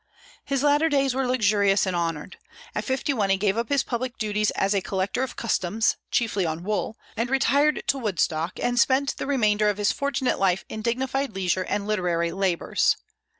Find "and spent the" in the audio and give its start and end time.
8.59-9.27